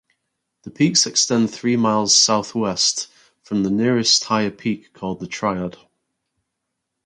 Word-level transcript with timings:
The 0.63 0.71
peaks 0.71 1.05
extend 1.05 1.51
three 1.51 1.75
miles 1.77 2.17
southwest 2.17 3.07
from 3.43 3.61
the 3.61 3.69
nearest 3.69 4.23
higher 4.23 4.49
peak 4.49 4.93
called 4.93 5.19
The 5.19 5.27
Triad. 5.27 5.77